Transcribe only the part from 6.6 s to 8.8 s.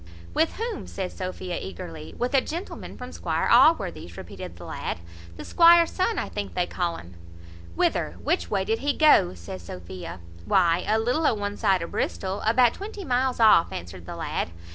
call 'un." "Whither? which way did